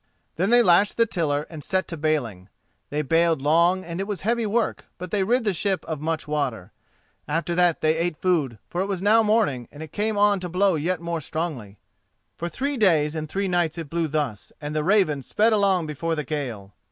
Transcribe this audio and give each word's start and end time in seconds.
Then 0.35 0.49
they 0.49 0.63
lashed 0.63 0.97
the 0.97 1.05
tiller 1.05 1.45
and 1.47 1.63
set 1.63 1.87
to 1.89 1.95
bailing. 1.95 2.49
They 2.89 3.03
bailed 3.03 3.39
long, 3.39 3.83
and 3.83 3.99
it 4.01 4.07
was 4.07 4.21
heavy 4.21 4.47
work, 4.47 4.85
but 4.97 5.11
they 5.11 5.23
rid 5.23 5.43
the 5.43 5.53
ship 5.53 5.85
of 5.85 6.01
much 6.01 6.27
water. 6.27 6.71
After 7.27 7.53
that 7.53 7.81
they 7.81 7.95
ate 7.97 8.17
food, 8.17 8.57
for 8.67 8.81
it 8.81 8.87
was 8.87 9.03
now 9.03 9.21
morning, 9.21 9.67
and 9.71 9.83
it 9.83 9.91
came 9.91 10.17
on 10.17 10.39
to 10.39 10.49
blow 10.49 10.73
yet 10.73 11.01
more 11.01 11.21
strongly. 11.21 11.77
For 12.35 12.49
three 12.49 12.77
days 12.77 13.13
and 13.13 13.29
three 13.29 13.47
nights 13.47 13.77
it 13.77 13.91
blew 13.91 14.07
thus, 14.07 14.51
and 14.59 14.75
the 14.75 14.83
Raven 14.83 15.21
sped 15.21 15.53
along 15.53 15.85
before 15.85 16.15
the 16.15 16.23
gale. 16.23 16.73